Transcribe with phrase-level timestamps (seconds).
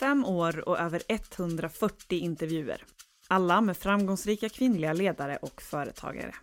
[0.00, 2.84] Fem år och över 140 intervjuer.
[3.28, 6.34] Alla med framgångsrika kvinnliga ledare och företagare.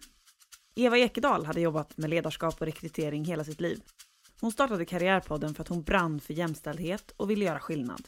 [0.75, 3.81] Eva Ekedal hade jobbat med ledarskap och rekrytering hela sitt liv.
[4.41, 8.07] Hon startade Karriärpodden för att hon brann för jämställdhet och ville göra skillnad.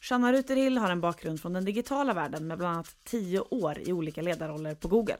[0.00, 3.92] Shanna Ruterhill har en bakgrund från den digitala världen med bland annat tio år i
[3.92, 5.18] olika ledarroller på Google.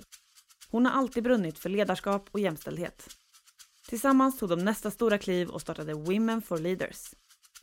[0.70, 3.08] Hon har alltid brunnit för ledarskap och jämställdhet.
[3.88, 7.14] Tillsammans tog de nästa stora kliv och startade Women for Leaders.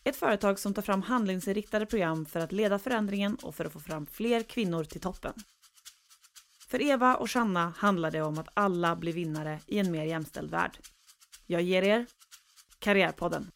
[0.05, 3.79] Ett företag som tar fram handlingsinriktade program för att leda förändringen och för att få
[3.79, 5.33] fram fler kvinnor till toppen.
[6.67, 10.51] För Eva och Shanna handlar det om att alla blir vinnare i en mer jämställd
[10.51, 10.77] värld.
[11.47, 12.05] Jag ger er
[12.79, 13.51] Karriärpodden.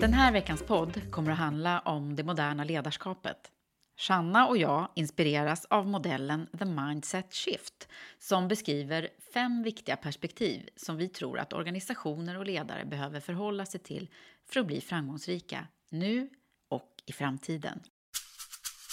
[0.00, 3.55] Den här veckans podd kommer att handla om det moderna ledarskapet.
[3.96, 10.96] Shanna och jag inspireras av modellen The Mindset Shift som beskriver fem viktiga perspektiv som
[10.96, 14.08] vi tror att organisationer och ledare behöver förhålla sig till
[14.48, 16.28] för att bli framgångsrika nu
[16.68, 17.80] och i framtiden.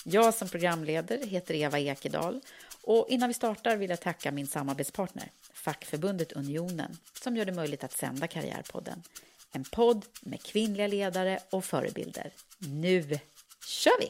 [0.06, 2.42] Jag som programleder heter Eva Ekedal
[2.84, 7.84] och innan vi startar vill jag tacka min samarbetspartner, fackförbundet Unionen, som gör det möjligt
[7.84, 9.04] att sända Karriärpodden.
[9.52, 12.32] En podd med kvinnliga ledare och förebilder.
[12.60, 13.20] Nu
[13.66, 14.10] kör vi!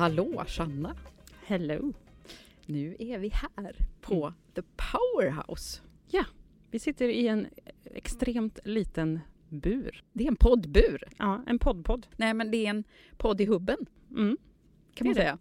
[0.00, 0.96] Hallå Shanna!
[1.46, 1.92] Hello!
[2.66, 4.34] Nu är vi här på mm.
[4.54, 5.80] The Powerhouse.
[6.08, 6.24] Ja,
[6.70, 7.46] vi sitter i en
[7.84, 10.04] extremt liten bur.
[10.12, 11.08] Det är en poddbur.
[11.18, 12.06] Ja, en poddpodd.
[12.16, 12.84] Nej, men det är en
[13.16, 13.86] podd i hubben.
[14.10, 14.36] Mm.
[14.94, 15.38] Kan man säga.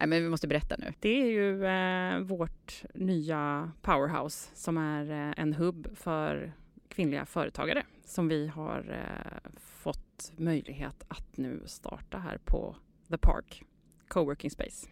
[0.00, 0.92] Nej, men vi måste berätta nu.
[1.00, 6.52] Det är ju eh, vårt nya powerhouse som är eh, en hubb för
[6.88, 12.76] kvinnliga företagare som vi har eh, fått möjlighet att nu starta här på
[13.10, 13.62] The Park
[14.08, 14.88] Coworking Space.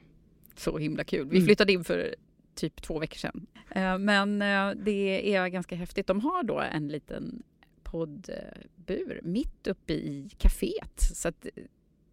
[0.57, 1.29] Så himla kul.
[1.29, 1.47] Vi mm.
[1.47, 2.15] flyttade in för
[2.55, 3.47] typ två veckor sedan.
[3.71, 6.07] Eh, men eh, det är ganska häftigt.
[6.07, 7.43] De har då en liten
[7.83, 11.01] poddbur mitt uppe i kaféet.
[11.15, 11.47] Så att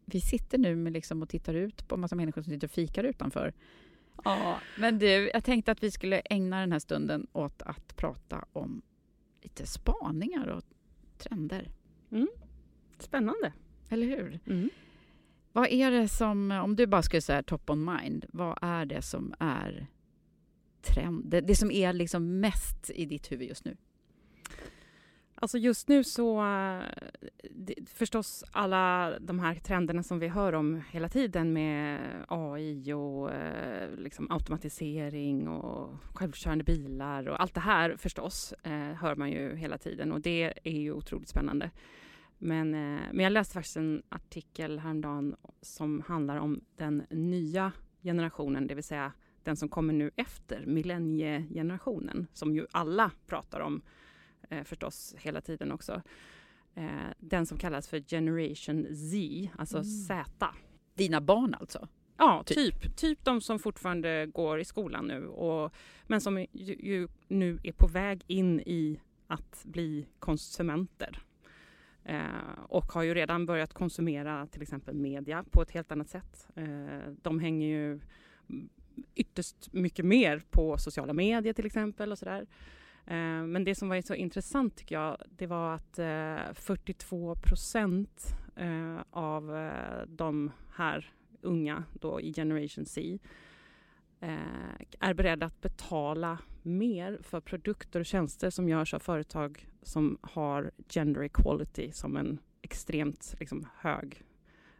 [0.06, 2.72] vi sitter nu med liksom och tittar ut på en massa människor som sitter och
[2.72, 3.54] fikar utanför.
[4.24, 8.46] Ja, men du, jag tänkte att vi skulle ägna den här stunden åt att prata
[8.54, 8.82] om
[9.42, 10.64] lite spaningar och
[11.18, 11.72] trender.
[12.12, 12.28] Mm.
[13.00, 13.54] Spännande.
[13.90, 14.40] Eller hur?
[14.46, 14.70] Mm.
[15.54, 19.02] Vad är det som, om du bara skulle säga top on mind, vad är det
[19.02, 19.88] som är
[20.82, 23.78] trend, det, det som är liksom mest i ditt huvud just nu?
[25.42, 26.84] Alltså just nu så, eh,
[27.52, 33.32] det, förstås alla de här trenderna som vi hör om hela tiden med AI och
[33.32, 39.56] eh, liksom automatisering och självkörande bilar och allt det här förstås eh, hör man ju
[39.56, 41.72] hela tiden och det är ju otroligt spännande.
[42.40, 47.72] Men, eh, men jag läste faktiskt en artikel häromdagen som handlar om den nya
[48.04, 49.14] generationen, det vill säga
[49.44, 53.82] den som kommer nu efter millenniegenerationen, som ju alla pratar om
[54.50, 56.02] eh, förstås hela tiden också.
[56.76, 59.90] Eh, den som kallas för Generation Z, alltså mm.
[59.90, 60.48] Z.
[60.94, 61.88] Dina barn alltså?
[62.18, 62.82] Ja, typ.
[62.82, 62.96] typ.
[62.96, 65.74] Typ de som fortfarande går i skolan nu, och,
[66.08, 71.24] men som ju, ju nu är på väg in i att bli konsumenter.
[72.10, 76.48] Eh, och har ju redan börjat konsumera till exempel media på ett helt annat sätt.
[76.56, 78.00] Eh, de hänger ju
[79.16, 82.48] ytterst mycket mer på sociala medier till exempel och sådär.
[83.06, 88.36] Eh, men det som var så intressant tycker jag, det var att eh, 42 procent
[88.56, 93.20] eh, av eh, de här unga då i Generation C
[95.00, 100.72] är beredda att betala mer för produkter och tjänster som görs av företag som har
[100.90, 104.22] gender equality som en extremt liksom, hög,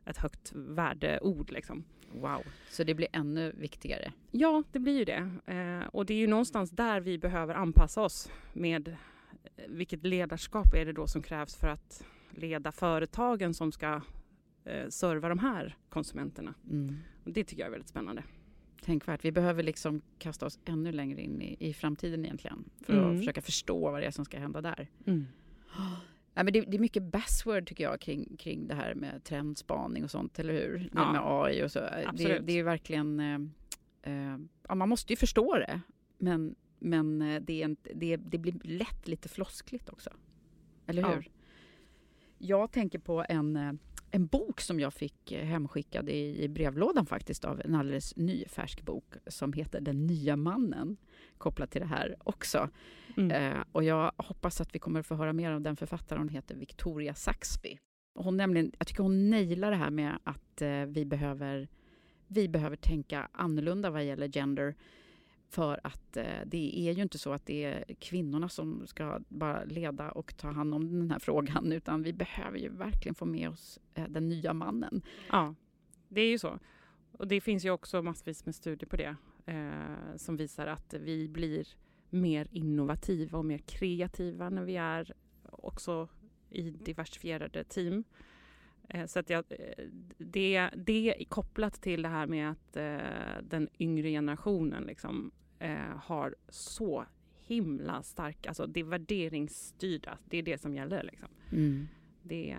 [0.06, 1.52] ett högt värdeord.
[1.52, 1.84] Liksom.
[2.12, 4.14] Wow, så det blir ännu viktigare?
[4.32, 5.32] Ja, det blir ju det.
[5.46, 8.96] Eh, och det är ju någonstans där vi behöver anpassa oss med eh,
[9.68, 14.02] vilket ledarskap är det då som krävs för att leda företagen som ska
[14.64, 16.54] eh, serva de här konsumenterna.
[16.70, 16.98] Mm.
[17.24, 18.24] Och det tycker jag är väldigt spännande
[18.82, 19.26] tänkvärt.
[19.26, 23.12] Vi behöver liksom kasta oss ännu längre in i, i framtiden egentligen för mm.
[23.12, 24.88] att försöka förstå vad det är som ska hända där.
[25.06, 25.28] Mm.
[26.34, 30.04] Ja, men det, det, är mycket buzzword tycker jag kring, kring det här med trendspaning
[30.04, 30.90] och sånt, eller hur?
[30.94, 31.12] Ja.
[31.12, 31.80] Med AI och så.
[32.14, 33.20] Det, det, är verkligen...
[33.20, 33.40] Eh,
[34.14, 34.38] eh,
[34.68, 35.82] ja, man måste ju förstå det,
[36.18, 40.10] men, men eh, det, är inte, det, det blir lätt lite floskligt också.
[40.86, 41.22] Eller hur?
[41.22, 41.32] Ja.
[42.38, 43.74] Jag tänker på en eh,
[44.12, 48.46] en bok som jag fick eh, hemskickad i, i brevlådan faktiskt av en alldeles ny
[48.46, 50.98] färsk bok som heter Den nya mannen
[51.38, 52.70] kopplat till det här också.
[53.18, 53.32] Mm.
[53.32, 56.22] Eh, och jag hoppas att vi kommer att få höra mer av den författaren.
[56.22, 57.80] Hon heter Victoria Saxby.
[58.16, 61.68] hon nämligen, jag tycker hon nailar det här med att eh, vi, behöver,
[62.28, 64.76] vi behöver tänka annorlunda vad gäller gender
[65.50, 69.64] för att eh, det är ju inte så att det är kvinnorna som ska bara
[69.64, 73.50] leda och ta hand om den här frågan utan vi behöver ju verkligen få med
[73.50, 75.02] oss eh, den nya mannen.
[75.32, 75.56] Ja,
[76.08, 76.60] det är ju så.
[77.12, 79.16] Och det finns ju också massvis med studier på det
[79.46, 81.68] eh, som visar att vi blir
[82.10, 85.14] mer innovativa och mer kreativa när vi är
[85.52, 86.08] också
[86.50, 88.04] i diversifierade team.
[88.90, 89.86] Eh, så att jag, eh,
[90.18, 95.98] det, det är kopplat till det här med att eh, den yngre generationen liksom, eh,
[95.98, 97.06] har så
[97.50, 101.04] himla stark, alltså det är värderingsstyrda, det är det som gäller.
[101.04, 101.28] Liksom.
[101.52, 101.88] Mm.
[102.24, 102.58] Det,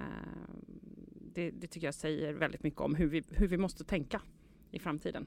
[1.35, 4.23] det, det, tycker jag säger väldigt mycket om hur vi, hur vi måste tänka
[4.71, 5.27] i framtiden.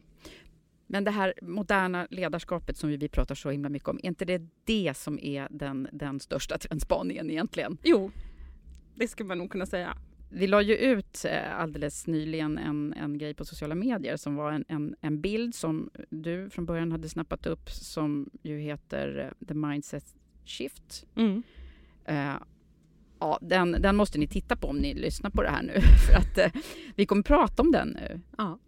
[0.87, 4.41] Men det här moderna ledarskapet som vi pratar så himla mycket om, är inte det
[4.63, 7.77] det som är den, den största trendspaningen egentligen?
[7.83, 8.11] Jo,
[8.95, 9.97] det ska man nog kunna säga.
[10.35, 14.51] Vi la ju ut eh, alldeles nyligen en, en grej på sociala medier som var
[14.51, 19.47] en, en, en bild som du från början hade snappat upp som ju heter eh,
[19.47, 20.15] The Mindset
[20.45, 21.05] Shift.
[21.15, 21.43] Mm.
[22.09, 22.37] Uh,
[23.19, 25.73] ja, den, den måste ni titta på om ni lyssnar på det här nu
[26.07, 26.61] för att uh,
[26.95, 28.21] vi kommer prata om den nu.
[28.37, 28.59] Ja.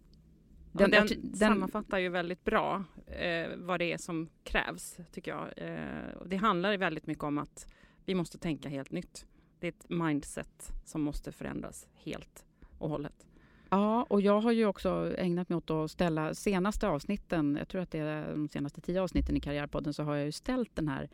[0.78, 5.48] Den, den, den, sammanfattar ju väldigt bra eh, vad det är som krävs, tycker jag.
[5.58, 7.68] Eh, det handlar väldigt mycket om att
[8.06, 9.26] vi måste tänka helt nytt.
[9.60, 12.46] Det är ett mindset som måste förändras helt
[12.78, 13.28] och hållet.
[13.70, 17.82] Ja, och jag har ju också ägnat mig åt att ställa senaste avsnitten, jag tror
[17.82, 20.88] att det är de senaste tio avsnitten i Karriärpodden, så har jag ju ställt den
[20.88, 21.10] här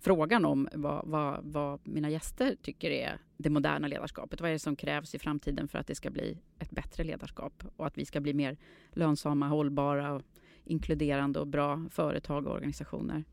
[0.00, 4.40] frågan om vad, vad, vad, mina gäster tycker är det moderna ledarskapet.
[4.40, 7.64] Vad är det som krävs i framtiden för att det ska bli ett bättre ledarskap
[7.76, 8.56] och att vi ska bli mer
[8.92, 10.22] lönsamma, hållbara, och
[10.64, 13.24] inkluderande och bra företag och organisationer.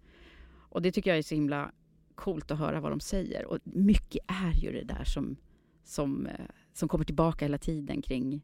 [0.70, 1.72] Och det tycker jag är så himla
[2.16, 3.46] coolt att höra vad de säger.
[3.46, 5.36] Och mycket är ju det där som,
[5.84, 8.42] som, eh, som kommer tillbaka hela tiden kring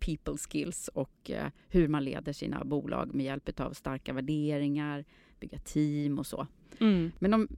[0.00, 5.04] people skills och uh, hur man leder sina bolag med hjälp av starka värderingar,
[5.40, 6.46] bygga team och så.
[6.80, 7.12] Mm.
[7.18, 7.48] Men om,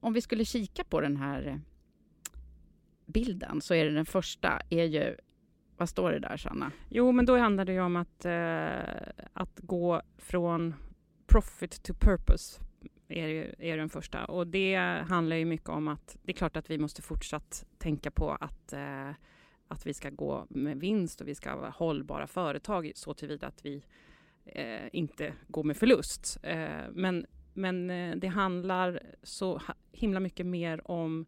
[0.00, 1.56] om vi skulle kika på den här eh,
[3.06, 5.16] bilden så är det den första är ju
[5.76, 6.72] vad står det där, Sanna?
[6.88, 10.74] Jo, men då handlar det ju om att, eh, att gå från
[11.26, 12.60] profit to purpose
[13.10, 14.24] är, är den första.
[14.24, 14.76] Och det
[15.08, 18.72] handlar ju mycket om att det är klart att vi måste fortsatt tänka på att,
[18.72, 19.10] eh,
[19.68, 23.64] att vi ska gå med vinst och vi ska vara hållbara företag så tillvida att
[23.66, 23.84] vi
[24.44, 26.38] eh, inte går med förlust.
[26.42, 29.62] Eh, men men eh, det handlar så
[29.92, 31.26] himla mycket mer om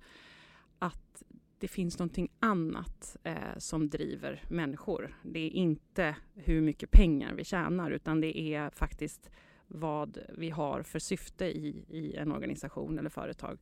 [0.78, 1.22] att
[1.58, 5.16] det finns någonting annat eh, som driver människor.
[5.22, 9.30] Det är inte hur mycket pengar vi tjänar utan det är faktiskt
[9.74, 13.58] vad vi har för syfte i, i en organisation eller företag.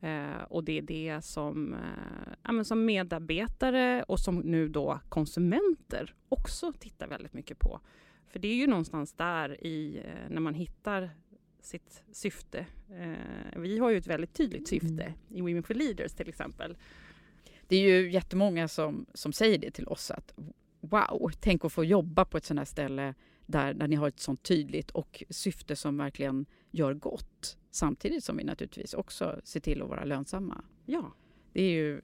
[0.00, 6.14] Eh, och det är det som, eh, ja, som medarbetare och som nu då konsumenter
[6.28, 7.80] också tittar väldigt mycket på.
[8.28, 11.10] För det är ju någonstans där i, eh, när man hittar
[11.60, 12.66] sitt syfte.
[12.90, 15.14] Eh, vi har ju ett väldigt tydligt syfte mm.
[15.28, 16.76] i Women for Leaders till exempel.
[17.68, 20.34] Det är ju jättemånga som, som säger det till oss att
[20.80, 23.14] wow, tänk att få jobba på ett sånt här ställe
[23.46, 27.58] där, där ni har ett sånt tydligt och syfte som verkligen gör gott.
[27.70, 30.64] samtidigt som vi naturligtvis också ser till att vara lönsamma.
[30.86, 31.12] Ja.
[31.52, 32.00] Det är ju,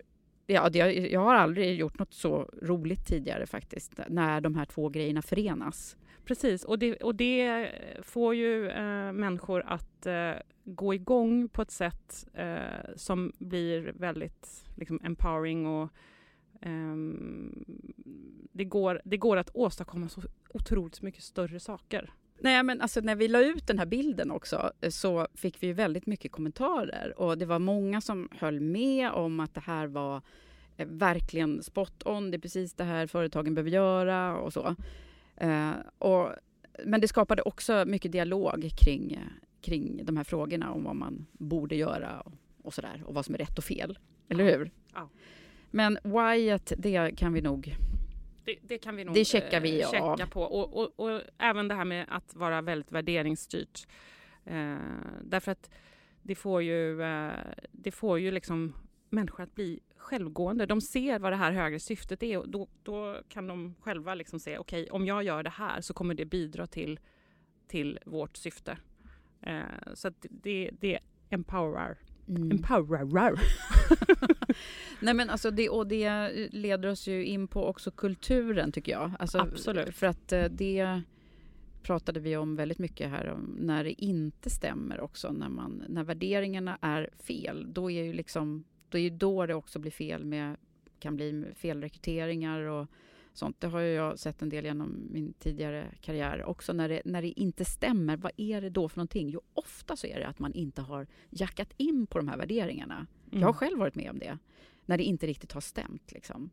[0.47, 4.89] ja, det, jag har aldrig gjort något så roligt tidigare faktiskt, när de här två
[4.89, 5.97] grejerna förenas.
[6.25, 7.71] Precis, och det, och det
[8.03, 10.33] får ju eh, människor att eh,
[10.65, 15.91] gå igång på ett sätt eh, som blir väldigt liksom, empowering och
[18.53, 22.13] det, går, det går att åstadkomma så otroligt mycket större saker.
[22.41, 25.73] Nej, men alltså när vi la ut den här bilden också eh, så fick vi
[25.73, 30.23] väldigt mycket kommentarer och det var många som höll med om att det här var
[30.77, 32.31] eh, verkligen spot on.
[32.31, 34.77] Det är precis det här företagen behöver göra och så.
[35.37, 36.29] Eh, och,
[36.85, 39.21] men det skapade också mycket dialog kring,
[39.61, 43.25] kring de här frågorna om vad man borde göra och, och så där och vad
[43.25, 43.99] som är rätt och fel.
[44.29, 44.71] Eller hur?
[44.95, 45.09] Ja.
[45.71, 47.77] Men whyet, det kan vi nog
[48.49, 50.31] det, det, kan vi nog det checkar vi eh, checka av.
[50.31, 50.43] på.
[50.43, 53.87] Och, och, och, även det här med att vara väldigt värderingsstyrt.
[54.45, 54.77] Eh,
[55.23, 55.71] därför att
[56.23, 57.33] det får ju, eh,
[57.73, 58.75] det får ju liksom
[59.11, 60.67] människor att bli självgående.
[60.67, 64.41] De ser vad det här högre syftet är och då, då kan de själva liksom
[64.41, 67.01] se okej, okay, om jag gör det här så kommer det bidra till,
[67.67, 68.79] till vårt syfte.
[69.41, 69.63] Eh,
[69.95, 70.99] så att det, det
[71.31, 71.99] empowerar.
[72.29, 72.51] Mm.
[72.51, 73.35] Empowerar.
[75.01, 79.13] Nej men alltså det, och det leder oss ju in på också kulturen tycker jag.
[79.19, 79.95] Alltså, Absolut.
[79.95, 81.03] För att eh, det
[81.83, 85.33] pratade vi om väldigt mycket här om när det inte stämmer också.
[85.33, 89.79] När, man, när värderingarna är fel, då är ju liksom då är då det också
[89.79, 90.57] blir fel med,
[90.99, 92.87] kan bli felrekryteringar och
[93.33, 93.61] sånt.
[93.61, 96.73] Det har jag sett en del genom min tidigare karriär också.
[96.73, 99.29] När det, när det inte stämmer, vad är det då för någonting?
[99.29, 102.95] Jo, ofta så är det att man inte har jackat in på de här värderingarna.
[102.95, 103.41] Mm.
[103.41, 103.55] Jag har mm.
[103.55, 104.39] själv varit med om det.
[104.89, 106.13] När det inte riktigt har stämt.
[106.13, 106.51] Liksom.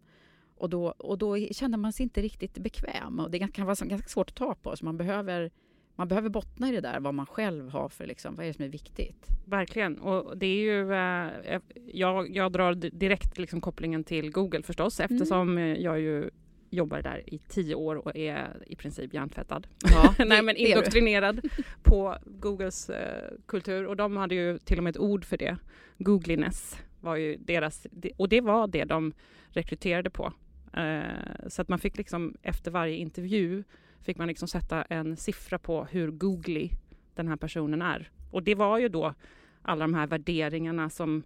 [0.57, 3.19] Och, då, och då känner man sig inte riktigt bekväm.
[3.19, 4.75] Och det kan vara ganska svårt att ta på.
[4.77, 5.51] Så man behöver
[5.97, 8.53] man behöver bottna i det där, vad man själv har för, liksom, vad är det
[8.53, 9.27] som är viktigt?
[9.45, 11.61] Verkligen, och det är ju, eh,
[11.93, 15.15] jag, jag drar direkt liksom kopplingen till Google förstås, mm.
[15.15, 15.81] eftersom mm.
[15.81, 16.29] jag ju
[16.69, 19.67] jobbar där i tio år och är i princip hjärntvättad.
[19.91, 21.41] Ja, Nej men indoktrinerad
[21.83, 25.57] på Googles eh, kultur och de hade ju till och med ett ord för det.
[25.97, 29.13] Googliness var ju deras, och det var det de
[29.47, 30.33] rekryterade på.
[30.73, 33.63] Eh, så att man fick liksom efter varje intervju
[34.01, 36.69] fick man liksom sätta en siffra på hur googly
[37.15, 38.11] den här personen är.
[38.31, 39.13] Och det var ju då
[39.61, 41.23] alla de här värderingarna som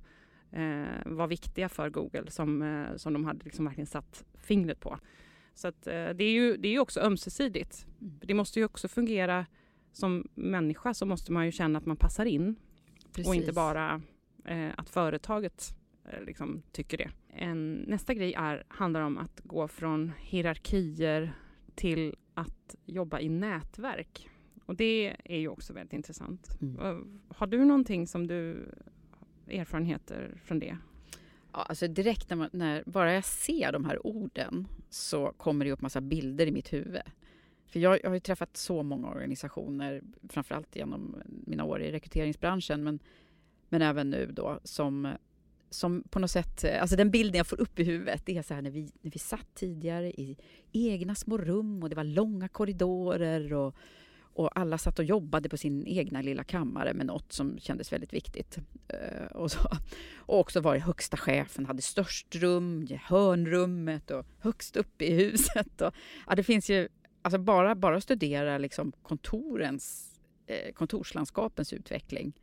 [0.52, 5.00] eh, var viktiga för Google som, eh, som de hade liksom verkligen satt fingret på.
[5.54, 7.88] Så att, det är ju det är ju också ömsesidigt.
[8.02, 8.20] Mm.
[8.22, 9.46] Det måste ju också fungera
[9.92, 12.56] som människa så måste man ju känna att man passar in
[13.12, 13.28] Precis.
[13.28, 14.02] och inte bara
[14.50, 15.76] eh, att företaget
[16.06, 17.12] eh, liksom tycker det.
[17.30, 21.34] En, nästa grej är, handlar om att gå från hierarkier
[21.76, 24.30] till att jobba i nätverk.
[24.66, 26.62] Och det är ju också väldigt intressant.
[26.62, 27.22] Mm.
[27.28, 28.70] Har du någonting som du
[29.48, 30.78] erfarenheter från det?
[31.54, 35.72] Ja, alltså direkt när, man, när bara jag ser de här orden så kommer det
[35.72, 37.02] upp massa bilder i mitt huvud.
[37.66, 42.84] För jag, jag har ju träffat så många organisationer, framförallt genom mina år i rekryteringsbranschen,
[42.84, 43.00] men,
[43.70, 45.08] men även nu då, som
[45.70, 48.42] som på något sätt, eh, alltså den bilden jag får upp i huvudet det är
[48.42, 50.38] så här när vi, när vi satt tidigare i
[50.72, 53.76] egna små rum och det var långa korridorer och,
[54.22, 58.14] och alla satt och jobbade på sin egna lilla kammare med något som kändes väldigt
[58.14, 58.58] viktigt.
[58.88, 59.60] Eh, och, så.
[60.18, 65.82] och också var det högsta chefen, hade störst rum, hörnrummet och högst upp i huset.
[65.82, 65.94] Och,
[66.28, 66.88] ja, det finns ju,
[67.22, 70.16] alltså bara, bara studera liksom kontorens,
[70.48, 72.34] eh, kontorslandskapens utveckling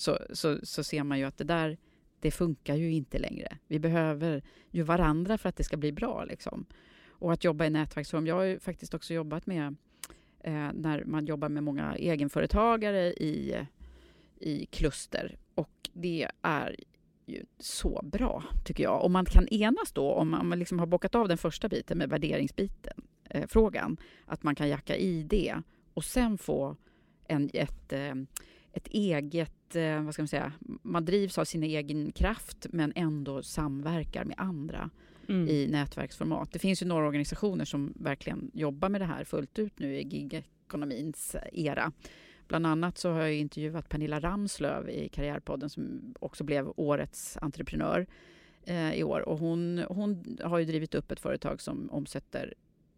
[0.00, 1.78] så, så, så ser man ju att det där
[2.20, 3.58] det funkar ju inte längre.
[3.66, 6.24] Vi behöver ju varandra för att det ska bli bra.
[6.24, 6.66] Liksom.
[7.08, 8.26] Och att jobba i nätverksform.
[8.26, 9.76] Jag har ju faktiskt också jobbat med
[10.40, 13.66] eh, när man jobbar med många egenföretagare i,
[14.40, 15.36] i kluster.
[15.54, 16.76] Och det är
[17.26, 19.04] ju så bra, tycker jag.
[19.04, 22.08] Om man kan enas då, om man liksom har bockat av den första biten med
[22.10, 25.56] värderingsbiten, eh, frågan, att man kan jacka i det
[25.94, 26.76] och sen få
[27.28, 28.14] en, ett, eh,
[28.72, 33.42] ett eget, eh, vad ska man säga, man drivs av sin egen kraft men ändå
[33.42, 34.90] samverkar med andra
[35.28, 35.48] mm.
[35.48, 36.52] i nätverksformat.
[36.52, 40.02] Det finns ju några organisationer som verkligen jobbar med det här fullt ut nu i
[40.02, 41.92] gigekonomins era.
[42.48, 48.06] Bland annat så har jag intervjuat Pernilla Ramslöv i Karriärpodden som också blev årets entreprenör
[48.64, 49.20] eh, i år.
[49.28, 52.54] Och hon, hon har ju drivit upp ett företag som omsätter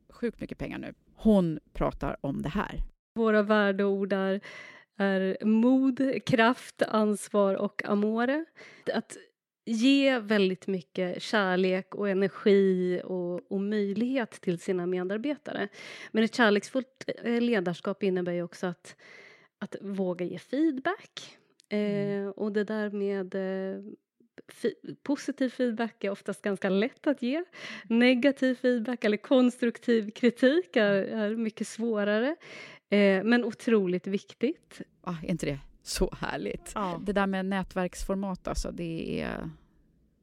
[0.08, 0.94] sjukt mycket pengar nu.
[1.14, 2.80] Hon pratar om det här.
[3.14, 4.40] Våra värdeord är
[5.02, 8.44] är mod, kraft, ansvar och amore.
[8.94, 9.16] Att
[9.64, 15.68] ge väldigt mycket kärlek och energi och, och, möjlighet till sina medarbetare.
[16.10, 18.96] Men ett kärleksfullt eh, ledarskap innebär ju också att,
[19.58, 21.38] att våga ge feedback.
[21.68, 23.82] Eh, och det där med eh,
[25.02, 27.44] positiv feedback är oftast ganska lätt att ge.
[27.84, 32.36] Negativ feedback eller konstruktiv kritik är, är mycket svårare.
[32.90, 34.80] Eh, men otroligt viktigt.
[35.00, 36.72] Ah, är inte det så härligt?
[36.74, 37.00] Ja.
[37.04, 39.50] Det där med nätverksformat, alltså, det är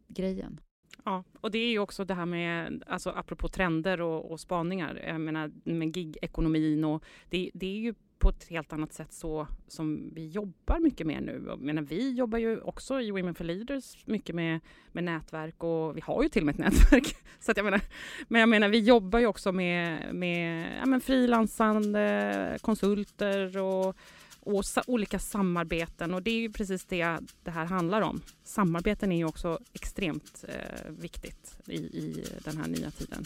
[0.08, 0.60] grejen.
[1.06, 5.02] Ja, och det är ju också det här med, alltså apropå trender och, och spaningar,
[5.08, 9.48] jag menar med gig-ekonomin och det, det är ju på ett helt annat sätt så
[9.68, 11.44] som vi jobbar mycket mer nu.
[11.48, 14.60] Jag menar, vi jobbar ju också i Women for Leaders mycket med,
[14.92, 17.16] med nätverk och vi har ju till och med ett nätverk.
[17.40, 17.82] så att jag menar,
[18.28, 23.96] men jag menar, vi jobbar ju också med, med ja, frilansande konsulter och
[24.42, 28.22] och sa olika samarbeten och det är ju precis det det här handlar om.
[28.44, 33.24] Samarbeten är ju också extremt eh, viktigt i, i den här nya tiden.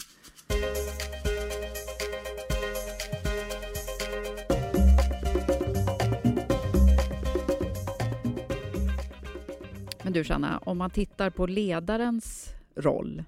[10.04, 13.24] Men du Sanna, om man tittar på ledarens roll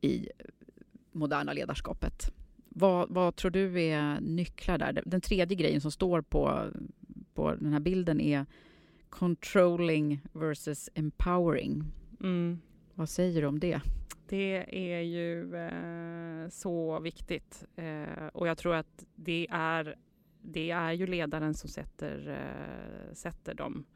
[0.00, 0.28] i
[1.12, 2.32] moderna ledarskapet.
[2.68, 5.02] Vad, vad, tror du är nycklar där?
[5.06, 6.70] Den tredje grejen som står på
[7.34, 8.46] på den här bilden är
[9.08, 11.84] controlling versus empowering.
[12.20, 12.60] Mm.
[12.94, 13.80] Vad säger du om det?
[14.28, 14.64] Det
[14.96, 19.96] är ju eh, så viktigt eh, och jag tror att det är,
[20.42, 23.95] det är ju ledaren som sätter, eh, sätter de eh,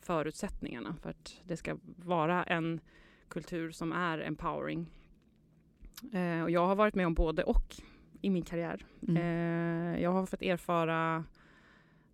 [0.00, 2.80] förutsättningarna för att det ska vara en
[3.28, 4.90] kultur som är empowering.
[6.12, 7.76] Eh, och jag har varit med om både och
[8.20, 8.84] i min karriär.
[9.08, 9.16] Mm.
[9.16, 11.24] Eh, jag har fått erfara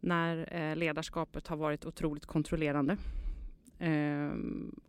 [0.00, 2.96] när eh, ledarskapet har varit otroligt kontrollerande.
[3.78, 4.30] Eh,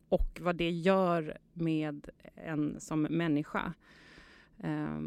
[0.09, 3.73] och vad det gör med en som människa.
[4.57, 4.99] Eh,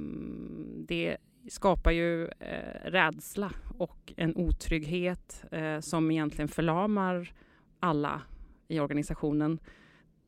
[0.86, 1.16] det
[1.48, 7.32] skapar ju eh, rädsla och en otrygghet eh, som egentligen förlamar
[7.80, 8.22] alla
[8.68, 9.60] i organisationen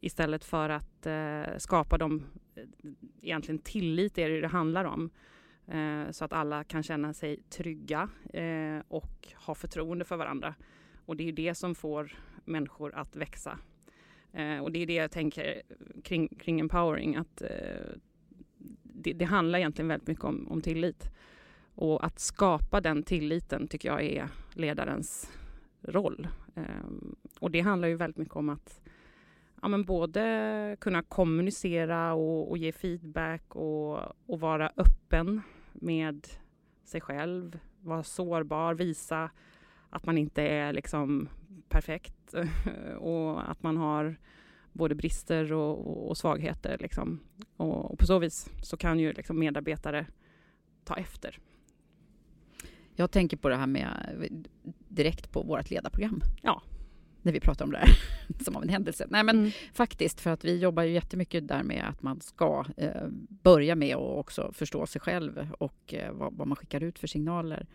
[0.00, 2.64] istället för att eh, skapa dem eh,
[3.22, 5.10] egentligen tillit är det det handlar om
[5.66, 10.54] eh, så att alla kan känna sig trygga eh, och ha förtroende för varandra.
[11.06, 12.12] Och det är det som får
[12.44, 13.58] människor att växa.
[14.32, 15.62] Eh, och det är det jag tänker
[16.04, 17.48] kring, kring empowering, att eh,
[18.82, 21.10] det, det, handlar egentligen väldigt mycket om, om tillit.
[21.74, 25.32] Och att skapa den tilliten tycker jag är ledarens
[25.82, 26.28] roll.
[26.54, 26.64] Eh,
[27.42, 28.80] och det handlar ju väldigt mycket om att
[29.62, 36.26] ja, men både kunna kommunicera och, och ge feedback och, och, vara öppen med
[36.84, 39.30] sig själv, vara sårbar, visa
[39.90, 41.28] att man inte är liksom
[41.68, 42.34] perfekt
[42.98, 44.16] och att man har
[44.72, 46.78] både brister och, och svagheter.
[46.80, 47.20] Liksom.
[47.56, 50.06] Och, och, på så vis så kan ju liksom medarbetare
[50.84, 51.38] ta efter.
[52.94, 54.48] Jag tänker på det här med
[54.88, 56.20] direkt på vårt ledarprogram.
[56.42, 56.62] Ja
[57.22, 57.98] när vi pratar om det här
[58.44, 59.06] som av en händelse.
[59.10, 59.50] Nej men mm.
[59.72, 63.96] faktiskt för att vi jobbar ju jättemycket där med att man ska eh, börja med
[63.96, 67.66] att också förstå sig själv och eh, vad, vad, man skickar ut för signaler.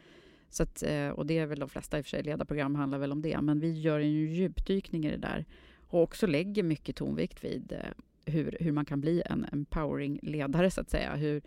[0.49, 2.97] Så att, eh, och det är väl de flesta i och för sig ledarprogram handlar
[2.97, 3.41] väl om det.
[3.41, 5.45] Men vi gör en djupdykning i det där
[5.89, 10.71] och också lägger mycket tonvikt vid eh, hur, hur man kan bli en empowering ledare
[10.71, 11.15] så att säga.
[11.15, 11.41] Hur,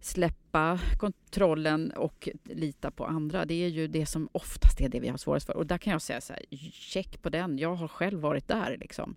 [0.00, 3.44] släppa kontrollen och lita på andra.
[3.44, 5.56] Det är ju det som oftast är det vi har svårast för.
[5.56, 7.58] Och där kan jag säga så här, check på den.
[7.58, 9.16] Jag har själv varit där liksom.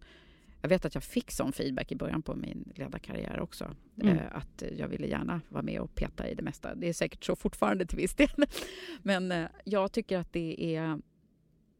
[0.62, 3.76] Jag vet att jag fick sån feedback i början på min ledarkarriär också.
[4.02, 4.17] Mm.
[4.17, 6.76] Eh, att jag ville gärna vara med och peta i det mesta.
[6.76, 8.30] Det är säkert så fortfarande till viss del.
[9.02, 11.02] Men eh, jag tycker att det är,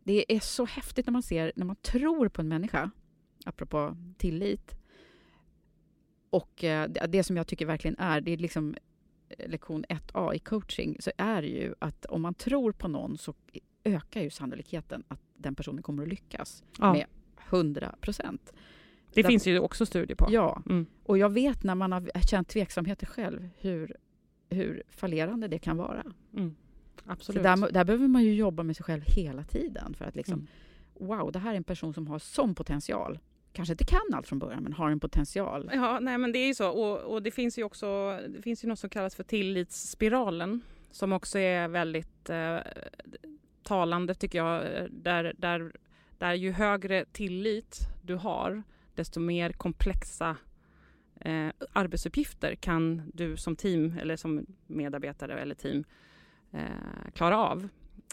[0.04, 2.92] det är så häftigt när man ser, när man tror på en människa,
[3.46, 4.76] apropå tillit.
[6.30, 8.76] Och eh, det som jag tycker verkligen är, det är liksom
[9.47, 13.34] lektion 1A i coaching så är det ju att om man tror på någon så
[13.84, 16.93] ökar ju sannolikheten att den personen kommer att lyckas ja.
[16.93, 17.06] med
[17.49, 18.54] 100 procent.
[19.13, 20.27] Det Där, finns ju också studier på.
[20.30, 20.86] Ja, mm.
[21.04, 23.95] och jag vet när man har känt tveksamheter själv hur,
[24.49, 26.04] hur fallerande det kan vara.
[26.34, 26.56] Mm.
[27.06, 27.43] Absolut.
[27.43, 30.47] där, där, behöver man ju jobba med sig själv hela tiden för att liksom,
[30.97, 31.10] mm.
[31.10, 33.19] wow, det här är en person som har sån potential
[33.54, 35.70] kanske inte kan allt från början men har en potential.
[35.74, 38.64] Ja, nej men det är ju så och, och det finns ju också, det finns
[38.64, 40.62] ju något som kallas för tillitsspiralen
[40.92, 42.58] som också är väldigt eh,
[43.64, 44.64] talande tycker jag.
[44.92, 45.72] Där, där,
[46.18, 48.64] där ju högre tillit du har
[48.96, 50.38] desto mer komplexa
[51.20, 55.84] eh, arbetsuppgifter kan du som team eller som medarbetare eller team
[56.52, 57.68] eh, klara av.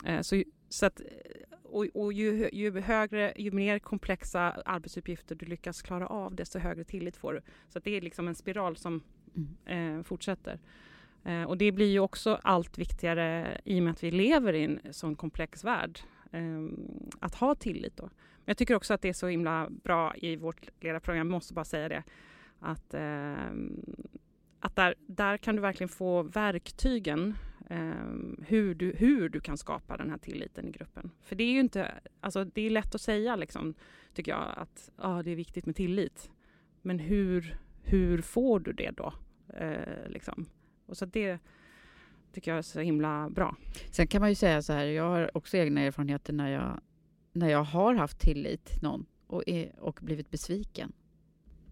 [0.05, 1.01] Eh, så, så att
[1.71, 6.85] och, och ju, ju, högre, ju mer komplexa arbetsuppgifter du lyckas klara av, desto högre
[6.85, 7.41] tillit får du.
[7.69, 9.03] Så det är liksom en spiral som
[9.37, 9.99] mm.
[9.99, 10.61] eh, fortsätter.
[11.25, 14.65] Eh, och det blir ju också allt viktigare i och med att vi lever i
[14.65, 16.01] en sån komplex värld.
[16.33, 18.03] ehm, att ha tillit då.
[18.05, 21.55] Men jag tycker också att det är så himla bra i vårt ledarprogram, jag måste
[21.55, 22.03] bara säga det,
[22.61, 23.83] att, ehm,
[24.61, 27.35] att där, där kan du verkligen få verktygen
[27.69, 31.11] ehm, hur, du, hur du kan skapa den här tilliten i gruppen.
[31.23, 33.75] För det är ju inte, alltså det är lätt att säga liksom,
[34.15, 36.31] tycker jag, att ah, det är viktigt med tillit.
[36.83, 39.13] Men hur, hur får du det då?
[39.55, 40.47] Eh, liksom.
[40.87, 41.39] Och så det
[42.33, 43.57] tycker jag är så himla bra.
[43.91, 46.81] Sen kan man ju säga så här, jag har också egna erfarenheter när jag,
[47.33, 50.93] när jag har haft tillit till någon och, är, och blivit besviken.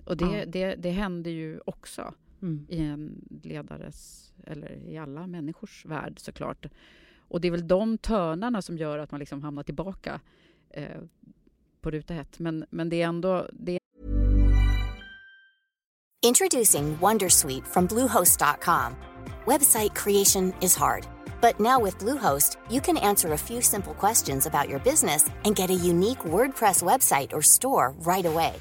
[0.05, 0.47] Och det, Ja.
[0.47, 2.67] det, det händer ju också Mm.
[2.69, 6.67] i en ledares, eller i alla människors värld såklart.
[7.19, 10.21] Och det är väl de törnarna som gör att man liksom hamnar tillbaka
[10.71, 11.01] eh,
[11.81, 12.39] på ruta ett.
[12.39, 13.79] Men, men det är ändå, det
[16.27, 18.97] Introducing Wondersuite from Bluehost.com.
[19.47, 21.07] Website creation is hard,
[21.41, 25.55] but now with Bluehost, you can answer a few simple questions about your business and
[25.55, 28.55] get a unique WordPress website or store right away.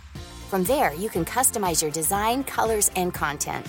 [0.45, 3.65] From there, you can customize your design, colors, and content.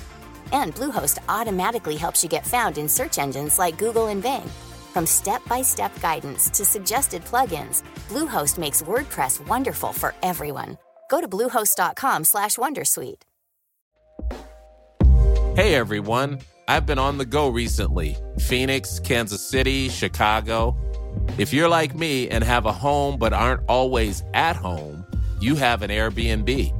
[0.53, 4.47] And Bluehost automatically helps you get found in search engines like Google and Bing.
[4.93, 10.77] From step-by-step guidance to suggested plugins, Bluehost makes WordPress wonderful for everyone.
[11.11, 13.23] Go to bluehost.com/wondersuite.
[15.57, 20.77] Hey everyone, I've been on the go recently Phoenix, Kansas City, Chicago.
[21.39, 25.06] If you're like me and have a home but aren't always at home,
[25.41, 26.73] you have an Airbnb.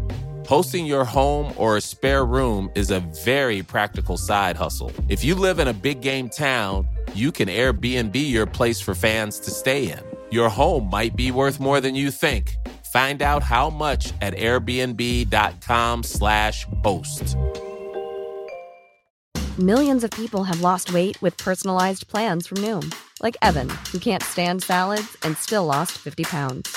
[0.47, 4.93] Hosting your home or a spare room is a very practical side hustle.
[5.09, 9.41] If you live in a big game town, you can Airbnb your place for fans
[9.41, 9.99] to stay in.
[10.31, 12.55] Your home might be worth more than you think.
[12.93, 16.67] Find out how much at airbnb.com/slash.
[19.59, 24.23] Millions of people have lost weight with personalized plans from Noom, like Evan, who can't
[24.23, 26.77] stand salads and still lost 50 pounds.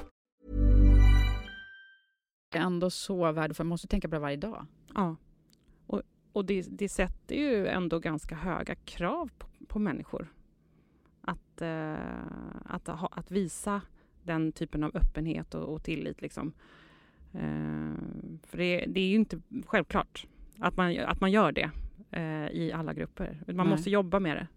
[2.55, 3.57] ändå så värdefullt.
[3.57, 4.65] Man måste tänka på det varje dag.
[4.93, 5.15] Ja.
[5.87, 6.01] Och,
[6.33, 10.33] och det, det sätter ju ändå ganska höga krav på, på människor.
[11.21, 11.95] Att, eh,
[12.65, 13.81] att, ha, att visa
[14.23, 16.21] den typen av öppenhet och, och tillit.
[16.21, 16.53] Liksom.
[17.33, 17.93] Eh,
[18.43, 20.27] för det, det är ju inte självklart
[20.59, 21.71] att man, att man gör det
[22.11, 23.43] eh, i alla grupper.
[23.47, 23.65] Man Nej.
[23.65, 24.47] måste jobba med det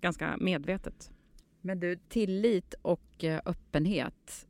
[0.00, 1.10] ganska medvetet.
[1.60, 4.48] Men du, tillit och eh, öppenhet,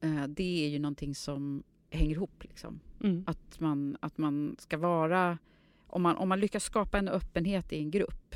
[0.00, 1.62] eh, det är ju någonting som
[1.94, 2.44] hänger ihop.
[2.44, 2.80] Liksom.
[3.00, 3.24] Mm.
[3.26, 5.38] Att, man, att man ska vara...
[5.86, 8.34] Om man, om man lyckas skapa en öppenhet i en grupp,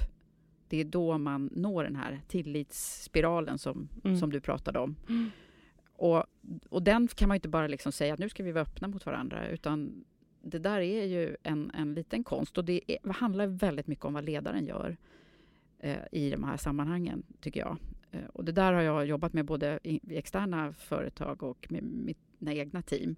[0.68, 4.16] det är då man når den här tillitsspiralen som, Mm.
[4.16, 4.97] som du pratade om.
[5.09, 5.31] Mm.
[5.92, 6.25] Och,
[6.68, 9.07] och den kan man inte bara liksom säga att nu ska vi vara öppna mot
[9.07, 10.05] varandra, utan
[10.42, 14.12] det där är ju en, en liten konst och det är, handlar väldigt mycket om
[14.14, 14.97] vad ledaren gör
[15.79, 17.77] eh, i de här sammanhangen, tycker jag.
[18.11, 21.83] Eh, och det där har jag jobbat med både i, i externa företag och med
[21.83, 23.16] mina egna team.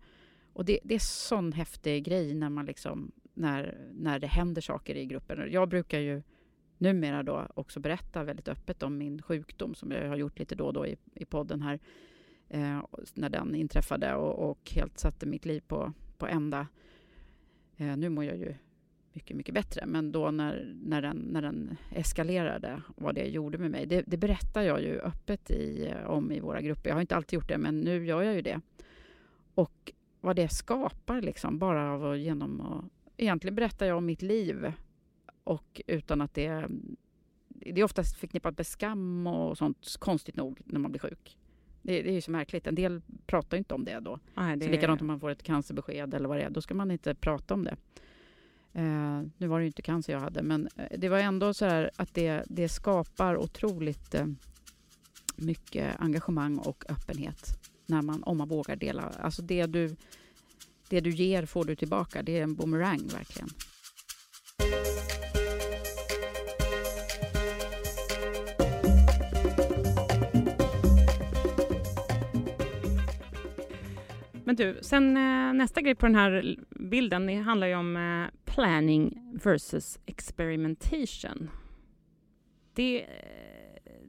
[0.61, 4.95] Och det, det är sån häftig grej när man liksom, när, när det händer saker
[4.95, 5.53] i gruppen.
[5.53, 6.23] Jag brukar ju
[6.79, 10.67] numera då också berätta väldigt öppet om min sjukdom som jag har gjort lite då
[10.67, 11.81] och då i, i podden här.
[12.49, 16.67] Eh, när den inträffade och, och helt satte mitt liv på, på ända.
[17.77, 18.55] Eh, nu mår jag ju
[19.13, 19.87] mycket, mycket bättre.
[19.87, 24.17] Men då när, när, den, när den eskalerade, vad det gjorde med mig, det, det
[24.17, 26.91] berättar jag ju öppet i, om i våra grupper.
[26.91, 28.61] Jag har inte alltid gjort det, men nu gör jag ju det.
[29.55, 32.85] Och vad det skapar liksom, bara av att genom att
[33.17, 34.73] egentligen berättar jag om mitt liv
[35.45, 36.69] och utan att det...
[37.63, 41.37] Det är oftast förknippat med skam och sånt, konstigt nog, när man blir sjuk.
[41.83, 42.67] Det, det är ju så märkligt.
[42.67, 44.19] En del pratar inte om det då.
[44.35, 46.75] Nej, det Så likadant om man får ett cancerbesked eller vad det är, då ska
[46.75, 47.77] man inte prata om det.
[48.73, 51.65] Eh, nu var det ju inte cancer jag hade, men eh, det var ändå så
[51.65, 54.27] här att det, det skapar otroligt eh,
[55.37, 57.59] mycket engagemang och öppenhet
[57.91, 59.03] när man, om man vågar dela.
[59.03, 59.97] Alltså det du,
[60.89, 62.23] det du ger får du tillbaka.
[62.23, 63.49] Det är en boomerang verkligen.
[74.51, 78.53] Men du, sen eh, nästa grej på den här bilden det handlar ju om eh,
[78.55, 81.51] planning versus experimentation.
[82.75, 83.09] Det, eh,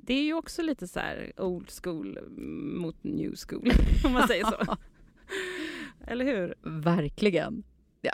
[0.01, 2.19] det är ju också lite så här old school
[2.81, 3.71] mot new school,
[4.05, 4.77] om man säger så.
[6.07, 6.55] Eller hur?
[6.61, 7.63] Verkligen.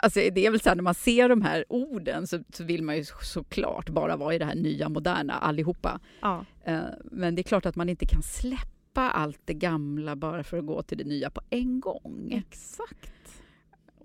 [0.02, 2.82] Alltså, det är väl så här, när man ser de här orden så, så vill
[2.82, 6.00] man ju såklart bara vara i det här nya, moderna allihopa.
[6.20, 6.44] Ja.
[6.64, 10.58] Eh, Men det är klart att man inte kan släppa allt det gamla bara för
[10.58, 12.44] att gå till det nya på en gång.
[12.48, 13.12] Exakt.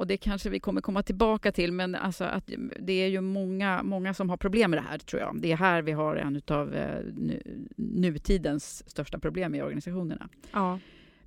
[0.03, 3.83] Och det kanske vi kommer komma tillbaka till, men alltså att det är ju många,
[3.83, 5.41] många som har problem med det här, tror jag.
[5.41, 6.67] Det är här vi har en av
[7.13, 7.41] nu,
[7.75, 10.29] nutidens största problem i organisationerna.
[10.51, 10.79] Ja.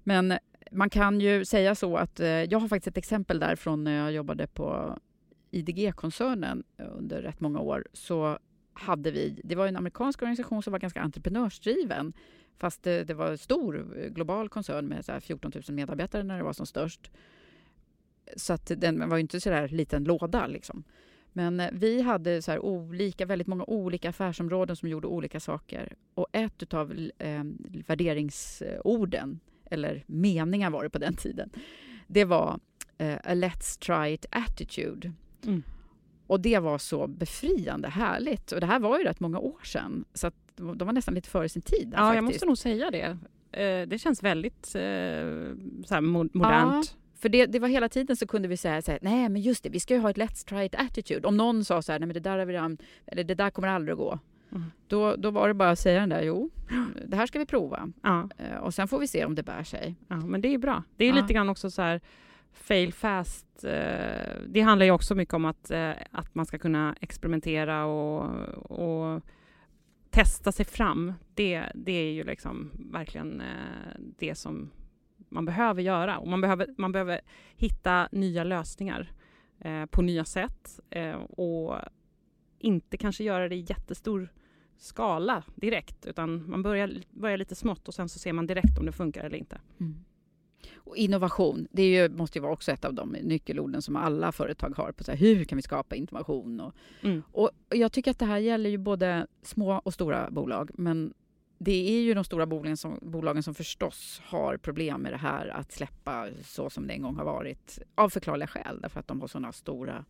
[0.04, 0.38] Men
[0.70, 3.96] man kan ju säga så att eh, jag har faktiskt ett exempel där från när
[3.96, 4.98] jag jobbade på
[5.50, 7.86] IDG-koncernen under rätt många år.
[7.92, 8.38] Så
[8.72, 12.12] hade vi, det var en amerikansk organisation som var ganska entreprenörsdriven.
[12.58, 16.22] Fast det, det var en stor eh, global koncern med så här 14 000 medarbetare
[16.22, 17.10] när det var som störst.
[18.36, 20.84] Så att den var ju inte så där liten låda liksom.
[21.32, 25.94] Men eh, vi hade så olika, väldigt många olika affärsområden som gjorde olika saker.
[26.14, 27.42] Och ett av eh,
[27.86, 31.50] värderingsorden, eller meningar var det på den tiden,
[32.06, 32.60] det var
[32.98, 35.12] eh, a let's try it attitude.
[35.46, 35.62] Mm.
[36.26, 38.52] Och det var så befriande härligt.
[38.52, 40.04] Och det här var ju rätt många år sedan.
[40.14, 41.88] Så de var nästan lite före sin tid.
[41.88, 42.34] där Ja, jag faktiskt.
[42.34, 43.18] måste nog säga det.
[43.60, 45.54] Eh, Det känns väldigt eh,
[45.86, 46.96] så modernt.
[46.96, 49.42] Ja, för det, det var hela tiden så kunde vi säga så här, nej men
[49.42, 51.28] just det, vi ska ju ha ett let's try it attitude.
[51.28, 53.50] Om någon sa så här, nej men det där, har vi redan, eller det där
[53.50, 54.18] kommer aldrig att gå.
[54.52, 54.64] Mm.
[54.88, 56.50] Då, då var det bara att säga den där, jo,
[57.06, 57.92] det här ska vi prova.
[58.02, 58.28] Ja.
[58.38, 59.94] Eh, Och sen får vi se om det bär sig.
[60.08, 60.82] Ja, men det är bra.
[60.96, 61.14] Det är Ja.
[61.22, 62.00] lite grann också så här
[62.52, 63.64] fail fast.
[63.64, 68.22] eh, Det handlar ju också mycket om att, eh, att man ska kunna experimentera och,
[68.70, 69.22] och
[70.10, 71.12] testa sig fram.
[71.34, 73.42] Det, det är ju liksom verkligen
[74.18, 74.70] det som
[75.28, 76.18] man behöver göra.
[76.18, 77.20] Och man behöver, man behöver
[77.56, 79.12] hitta nya lösningar
[79.60, 81.74] eh, på nya sätt eh, och
[82.58, 84.28] inte kanske göra det i jättestor
[84.78, 88.86] skala direkt, utan man börjar, börjar lite smått och sen så ser man direkt om
[88.86, 89.60] det funkar eller inte.
[90.74, 94.72] Och innovation, det ju, måste ju vara också ett av de nyckelorden som alla företag
[94.76, 94.92] har.
[94.92, 96.60] på så här, Hur kan vi skapa innovation?
[96.60, 97.22] Och, Mm.
[97.32, 100.70] och jag tycker att det här gäller ju både små och stora bolag.
[100.74, 101.14] Men
[101.58, 105.48] det är ju de stora bolagen som, bolagen som förstås har problem med det här
[105.48, 107.78] att släppa så som det en gång har varit.
[107.94, 110.04] Av förklarliga skäl, därför att de har sådana stora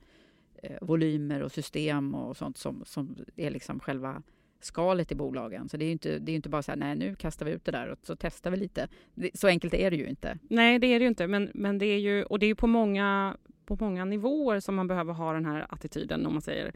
[0.63, 4.23] eh, volymer och system och sånt som, som är liksom själva
[4.61, 5.69] skalet i bolagen.
[5.69, 7.53] Så det är ju inte, det är inte bara så här, nej nu kastar vi
[7.53, 8.89] ut det där och så testar vi lite.
[9.15, 10.39] Det, så enkelt är det ju inte.
[10.49, 12.55] Nej, det är det ju inte, men, men det är ju, och det är ju
[12.55, 16.67] på många, på många nivåer som man behöver ha den här attityden, om man säger.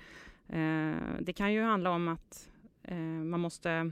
[0.48, 2.48] Eh, det kan ju handla om att
[2.82, 3.84] eh, man måste eh,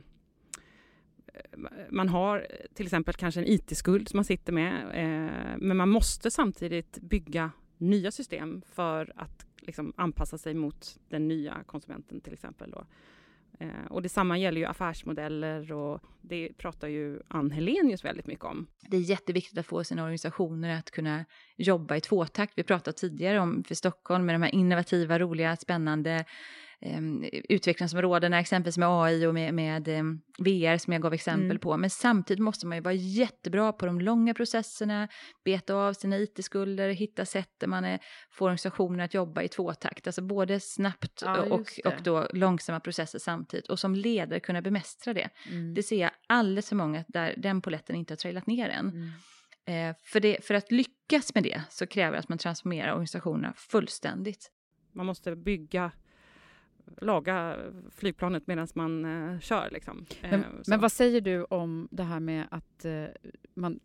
[1.35, 1.59] Eh,
[1.91, 6.31] man har till exempel kanske en IT-skuld som man sitter med, eh, men man måste
[6.31, 12.71] samtidigt bygga nya system för att liksom, anpassa sig mot den nya konsumenten till exempel.
[12.71, 12.87] Då.
[13.61, 18.67] Eh, och detsamma gäller ju affärsmodeller och det pratar ju Ann Helenius väldigt mycket om.
[18.81, 21.25] Det är jätteviktigt att få sina organisationer att kunna
[21.57, 22.53] jobba i tvåtakt.
[22.57, 26.25] Vi pratade tidigare om för Stockholm med de här innovativa, roliga, spännande
[27.49, 30.03] utvecklingsområdena, exempelvis med AI och med, med eh,
[30.38, 31.59] VR som jag gav exempel Mm.
[31.59, 31.77] på.
[31.77, 35.09] Men samtidigt måste man ju vara jättebra på de långa processerna,
[35.45, 37.99] beta av sina IT-skulder, hitta sätt där man är,
[38.31, 40.07] får organisationen att jobba i tvåtakt.
[40.07, 43.69] Alltså både snabbt Ja, och, och då långsamma processer samtidigt.
[43.69, 45.29] Och som ledare kunna bemästra det.
[45.51, 45.75] Mm.
[45.75, 48.88] Det ser jag alldeles för många där den poletten inte har trillat ner än.
[48.88, 49.11] Mm.
[49.91, 53.55] Eh, för, det, för att lyckas med det så kräver det att man transformerar organisationerna
[53.57, 54.51] fullständigt.
[54.93, 55.93] Man måste bygga,
[57.01, 57.57] laga
[57.90, 59.68] flygplanet medan man eh, kör.
[59.72, 60.07] Liksom.
[60.22, 60.70] Eh, Men, så.
[60.70, 63.05] men vad säger du om det här med att eh,
[63.55, 63.81] man...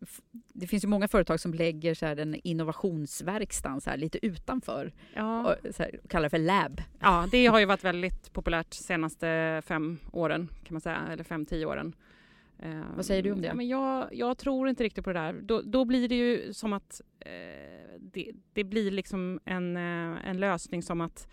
[0.52, 4.92] Det finns ju många företag som lägger så här, den innovationsverkstan så här, lite utanför
[5.14, 5.54] Ja.
[5.54, 6.82] och så här, kallar det för lab.
[7.00, 11.46] Ja, det har ju varit väldigt populärt senaste fem åren, kan man säga, eller fem,
[11.46, 11.94] tio åren.
[12.58, 13.46] Eh, Vad säger du om det?
[13.48, 15.32] Ja, men jag, jag tror inte riktigt på det där.
[15.42, 17.30] Då, då blir det ju som att eh,
[18.00, 21.28] det, det blir liksom en, eh, en lösning som att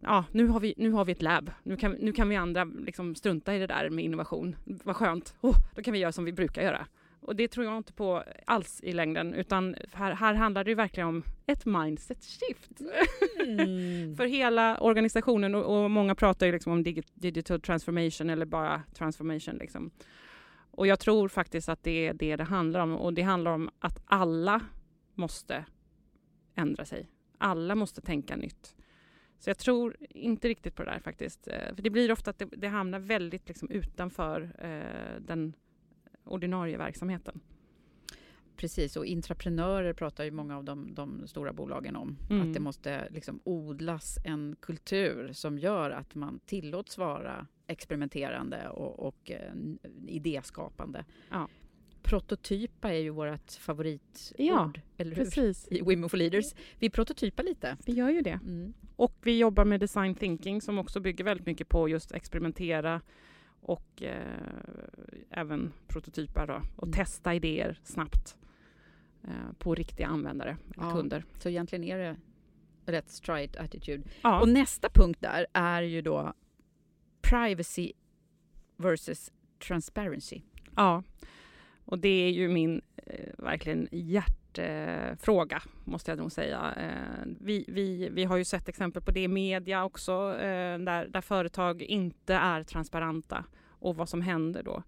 [0.00, 1.50] ja, nu har vi, nu har vi ett lab.
[1.62, 4.56] Nu kan, nu kan vi andra liksom strunta i det där med innovation.
[4.64, 5.34] Vad skönt.
[5.40, 6.86] Oh, då kan vi göra som vi brukar göra.
[7.20, 11.08] Och det tror jag inte på alls i längden, utan här, här handlar det verkligen
[11.08, 12.80] om ett mindset shift.
[13.40, 14.16] Mm.
[14.16, 16.82] För hela organisationen och, och, många pratar ju liksom om
[17.14, 19.56] digital transformation eller bara transformation.
[19.56, 19.90] Liksom.
[20.70, 23.70] Och jag tror faktiskt att det är det det handlar om och det handlar om
[23.78, 24.60] att alla
[25.14, 25.64] måste
[26.54, 27.08] ändra sig.
[27.38, 28.76] Alla måste tänka nytt.
[29.38, 31.48] Så jag tror inte riktigt på det där faktiskt.
[31.48, 35.52] Eh, för det blir ofta att det, det hamnar väldigt liksom utanför eh, den
[36.24, 37.40] ordinarie verksamheten.
[38.56, 42.16] Precis, och intraprenörer pratar ju många av de, de stora bolagen om.
[42.30, 42.48] Mm.
[42.48, 49.06] Att det måste liksom odlas en kultur som gör att man tillåts vara experimenterande och,
[49.06, 49.52] och eh,
[50.06, 51.04] idéskapande.
[51.30, 51.48] Ja.
[52.02, 55.24] Prototypa är ju vårt favoritord, ja, eller hur?
[55.24, 55.68] Precis.
[55.70, 56.54] I Women for Leaders.
[56.78, 57.76] Vi prototypar lite.
[57.86, 58.40] Vi gör ju det.
[58.44, 58.74] Mm.
[58.96, 63.00] Och vi jobbar med design thinking som också bygger väldigt mycket på just experimentera
[63.60, 64.22] och eh,
[65.30, 66.92] även prototypa då, och Mm.
[66.92, 68.36] testa idéer snabbt
[69.24, 71.24] eh, på riktiga användare Ja, kunder.
[71.38, 72.16] Så egentligen är det
[73.22, 74.02] try it attitude.
[74.22, 74.40] Ja.
[74.40, 76.32] Och nästa punkt där är ju då
[77.20, 77.92] privacy
[78.76, 79.32] versus
[79.68, 80.40] transparency.
[80.76, 81.02] Ja,
[81.88, 86.74] och det är ju min eh, verkligen hjärtefråga, eh, måste jag nog säga.
[86.76, 91.08] Eh, vi, vi, vi har ju sett exempel på det i media också, eh, där,
[91.08, 94.82] där företag inte är transparenta och vad som händer då.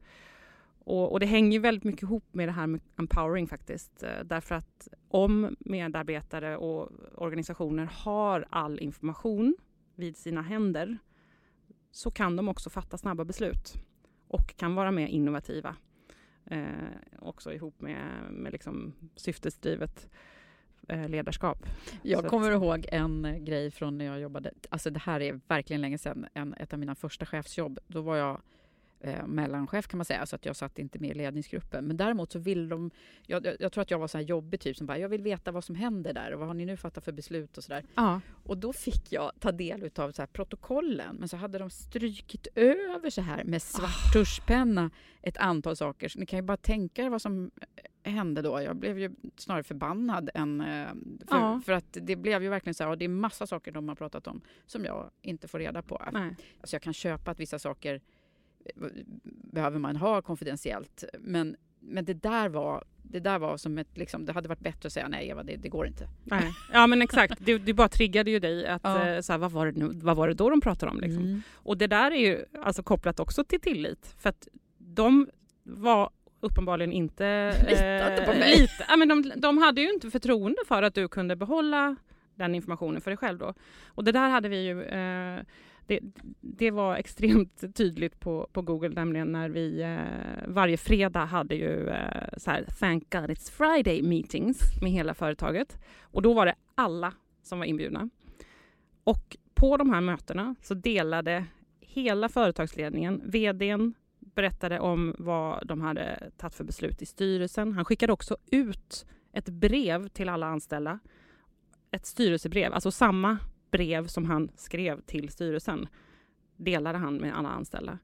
[0.85, 4.03] Och, och det hänger ju väldigt mycket ihop med det här med empowering faktiskt.
[4.03, 9.57] Eh, därför att om medarbetare och organisationer har all information
[9.95, 10.99] vid sina händer
[11.91, 13.75] så kan de också fatta snabba beslut
[14.29, 15.77] och kan vara mer innovativa.
[16.51, 16.63] Eh,
[17.19, 20.11] också ihop med, med liksom syftesdrivet
[20.89, 21.67] eh, ledarskap.
[22.03, 25.21] Jag Så kommer att, ihåg en eh, grej från när jag jobbade, alltså det här
[25.21, 27.79] är verkligen länge sedan, en, ett av mina första chefsjobb.
[27.87, 28.41] Då var jag
[29.01, 31.85] eh, mellanchef kan man säga, så att jag satt inte med i ledningsgruppen.
[31.87, 32.91] Men däremot så vill de,
[33.27, 35.23] jag, jag, jag tror att jag var så här jobbig typ som bara, jag vill
[35.23, 37.85] veta vad som händer där och vad har ni nu fattat för beslut och sådär.
[37.95, 38.21] Ja.
[38.45, 42.47] Och då fick jag ta del av så här protokollen, men så hade de strukit
[42.55, 44.91] över så här med svart tuschpenna
[45.23, 46.09] ett antal saker.
[46.09, 47.51] Så ni kan ju bara tänka er vad som
[48.03, 48.63] hände då.
[48.63, 50.61] Jag blev ju snarare förbannad än...
[50.61, 50.89] eh,
[51.29, 51.61] För, Ja.
[51.65, 53.95] för att det blev ju verkligen så här, och det är massa saker de har
[53.95, 56.03] pratat om som jag inte får reda på.
[56.13, 56.37] Nej.
[56.61, 58.01] Alltså jag kan köpa att vissa saker eh,
[59.53, 64.25] behöver man ha konfidentiellt, men, men det där var det där var som ett, liksom,
[64.25, 66.09] det hade varit bättre att säga nej Eva, det, det går inte.
[66.25, 66.53] Nej.
[66.73, 69.09] Ja men exakt, det, det bara triggade ju dig att Ja.
[69.09, 71.01] eh, så här, vad, var det nu, vad var det då de pratade om?
[71.01, 71.23] Liksom?
[71.23, 71.42] Mm.
[71.55, 74.14] Och det där är ju alltså kopplat också till tillit.
[74.18, 75.29] För att de
[75.62, 77.55] var uppenbarligen inte...
[77.68, 78.61] Litade på mig.
[78.61, 81.96] Lite, ja, men de, de hade ju inte förtroende för att du kunde behålla
[82.35, 83.55] den informationen för dig själv då.
[83.87, 84.83] Och det där hade vi ju...
[84.83, 85.40] Eh,
[85.90, 86.00] det,
[86.40, 91.88] det var extremt tydligt på, på Google, nämligen när vi eh, varje fredag hade ju
[91.88, 95.79] eh, så här, Thank God It's Friday meetings med hela företaget.
[96.00, 98.09] Och då var det alla som var inbjudna.
[99.05, 101.44] Och på de här mötena så delade
[101.81, 107.72] hela företagsledningen, vdn berättade om vad de hade tagit för beslut i styrelsen.
[107.72, 110.98] Han skickade också ut ett brev till alla anställda.
[111.90, 113.38] Ett styrelsebrev, alltså samma
[113.71, 115.89] brev som han skrev till styrelsen
[116.57, 117.99] delade han med alla anställda.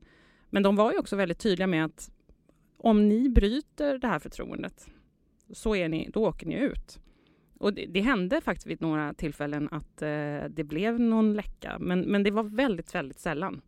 [0.50, 2.10] Men de var ju också väldigt tydliga med att
[2.76, 4.90] om ni bryter det här förtroendet
[5.50, 7.00] så är ni, då åker ni ut.
[7.58, 12.00] Och det, det hände faktiskt vid några tillfällen att eh, det blev någon läcka, men,
[12.00, 13.62] men det var väldigt, väldigt sällan.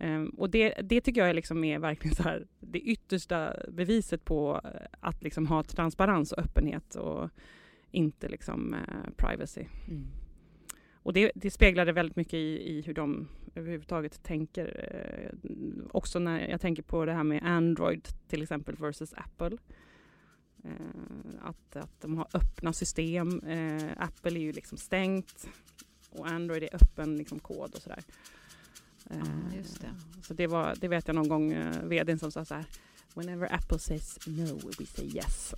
[0.00, 4.24] Ehm, och det, det tycker jag är, liksom är verkligen så här, det yttersta beviset
[4.24, 7.30] på eh, att liksom ha transparens och öppenhet och
[7.90, 9.64] inte liksom eh, privacy.
[9.88, 10.06] Mm.
[11.06, 14.90] Och det, det speglade väldigt mycket i, i hur de överhuvudtaget tänker.
[14.92, 15.38] Eh,
[15.92, 19.58] också när jag tänker på det här med Android till exempel versus Apple.
[20.64, 20.70] Eh,
[21.42, 23.40] att, att de har öppna system.
[23.40, 25.48] Eh, Apple är ju liksom stängt
[26.10, 28.02] och Android är öppen liksom, kod och sådär.
[29.10, 29.90] Eh, Ja, just det.
[30.22, 32.64] Så det, var, det vet jag någon gång eh, vdn som sa så här.
[33.14, 35.54] Whenever Apple says no, we say yes.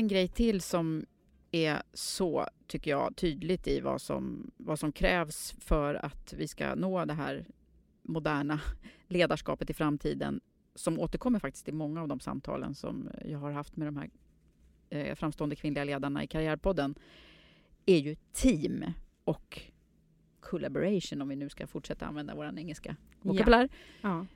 [0.00, 1.06] En grej till som
[1.50, 6.74] är så, tycker jag, tydligt i vad som, vad som krävs för att vi ska
[6.74, 7.46] nå det här
[8.02, 8.60] moderna
[9.08, 10.40] ledarskapet i framtiden
[10.74, 14.10] som återkommer faktiskt i många av de samtalen som jag har haft med de här
[14.90, 16.94] eh, framstående kvinnliga ledarna i Karriärpodden
[17.86, 18.84] är ju team
[19.24, 19.62] och
[20.40, 23.68] collaboration om vi nu ska fortsätta använda vår engelska vokabulär.
[24.00, 24.08] Ja.
[24.08, 24.26] Ja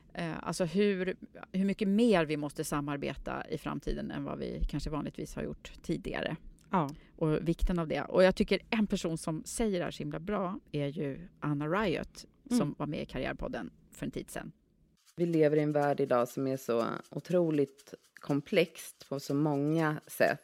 [0.43, 1.17] alltså hur,
[1.53, 5.73] hur mycket mer vi måste samarbeta i framtiden än vad vi kanske vanligtvis har gjort
[5.83, 6.37] tidigare.
[6.71, 6.91] Ja.
[7.17, 8.01] Och vikten av det.
[8.03, 11.67] Och jag tycker en person som säger det här så himla bra är ju Anna
[11.69, 12.75] Riot som Mm.
[12.79, 14.53] var med i Karriärpodden för en tid sedan.
[15.17, 20.41] Vi lever i en värld idag som är så otroligt komplext på så många sätt.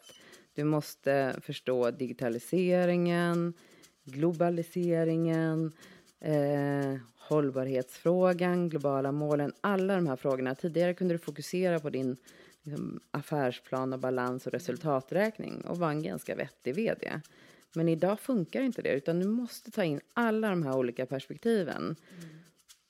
[0.55, 3.55] Du måste förstå digitaliseringen,
[4.05, 5.73] globaliseringen,
[6.21, 6.95] eh,
[7.31, 10.55] hållbarhetsfrågan, globala målen, alla de här frågorna.
[10.55, 12.17] Tidigare kunde du fokusera på din
[12.63, 17.21] liksom, affärsplan och balans och resultaträkning och vara en ganska vettig vd.
[17.75, 21.97] Men idag funkar inte det, utan du måste ta in alla de här olika perspektiven.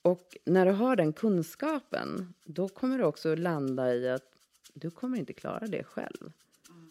[0.01, 4.31] Och när du har den kunskapen, då kommer du också landa i att
[4.73, 6.31] du kommer inte klara det själv.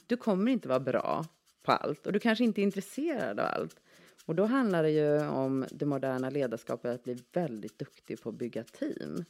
[0.07, 1.25] Du kommer inte vara bra
[1.63, 3.81] på allt och du kanske inte är intresserad av allt.
[4.27, 8.35] Och då handlar det ju om det moderna ledarskapet att bli väldigt duktig på att
[8.35, 9.25] bygga team.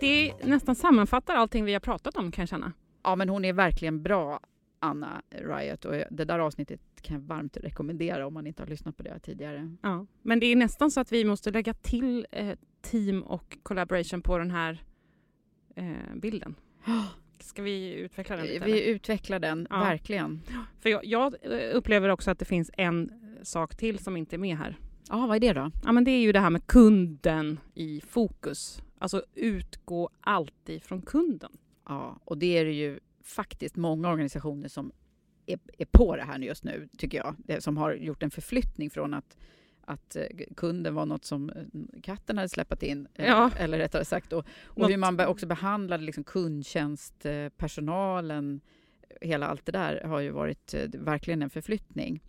[0.00, 2.72] Det nästan sammanfattar allting vi har pratat om kan jag känna.
[3.02, 4.40] Ja, men hon är verkligen bra,
[4.78, 5.84] Anna Riot.
[5.84, 9.18] Och det där avsnittet kan jag varmt rekommendera om man inte har lyssnat på det
[9.18, 9.76] tidigare.
[9.82, 10.06] Ja.
[10.22, 14.38] Men det är nästan så att vi måste lägga till eh, team och collaboration på
[14.38, 14.84] den här
[15.76, 16.54] eh, bilden.
[17.40, 18.64] Ska vi utveckla den lite?
[18.64, 18.94] Vi eller?
[18.94, 19.78] utvecklar den, Ja.
[19.80, 20.42] verkligen.
[20.80, 23.12] För jag, jag eh, upplever också att det finns en
[23.42, 24.78] sak till som inte är med här.
[25.08, 25.70] Ja, vad är det då?
[25.84, 28.82] Ja, men det är ju det här med kunden i fokus.
[28.98, 31.52] Alltså utgå alltid från kunden.
[31.88, 34.92] Ja, och det är det ju faktiskt många organisationer som
[35.46, 37.34] är, är på det här just nu, tycker jag.
[37.38, 39.36] Det, som har gjort en förflyttning från att,
[39.86, 40.22] att eh,
[40.56, 41.56] kunden var något som eh,
[42.02, 43.50] katten hade släppt in, eh, Ja.
[43.58, 44.32] eller rättare sagt.
[44.32, 48.60] Och, och Något- hur man också behandlade liksom kundtjänstpersonalen.
[49.20, 52.20] Hela allt det där har ju varit verkligen en förflyttning.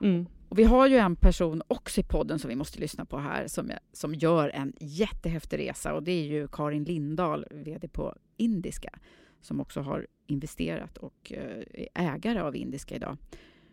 [0.00, 0.26] Mm.
[0.48, 3.46] Och vi har ju en person också i podden som vi måste lyssna på här
[3.46, 8.98] som, som gör en jättehäftig resa och det är ju Karin Lindahl, VD på Indiska
[9.40, 13.16] som också har investerat och är ägare av Indiska idag.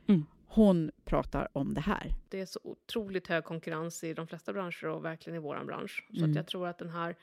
[0.07, 0.25] Mm.
[0.55, 2.13] Hon pratar om det här.
[2.29, 6.07] Det är så otroligt hög konkurrens i de flesta branscher och verkligen i vår bransch.
[6.09, 6.29] Så Mm.
[6.29, 7.15] att jag tror att den här